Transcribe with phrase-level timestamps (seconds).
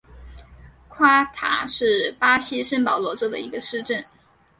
[0.87, 4.03] 夸塔是巴西圣保罗州的一个市镇。